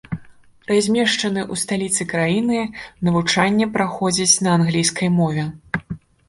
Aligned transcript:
Размешчаны 0.69 1.41
ў 1.51 1.53
сталіцы 1.63 2.07
краіны, 2.13 2.57
навучанне 3.09 3.69
праходзіць 3.77 4.35
на 4.49 4.57
англійскай 4.61 5.13
мове. 5.21 5.45